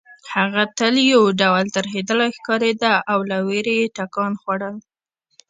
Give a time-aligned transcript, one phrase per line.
[0.33, 4.75] هغه تل یو ډول ترهېدلې ښکارېده او له وېرې یې ټکان خوړل